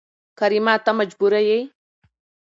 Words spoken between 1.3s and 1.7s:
يې